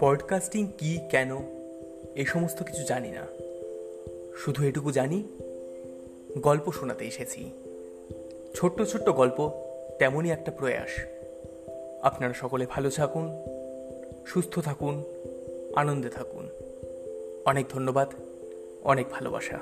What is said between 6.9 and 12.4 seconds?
এসেছি। ছোট্ট ছোট্ট গল্প, তেমনই একটা প্রয়াস। আপনারা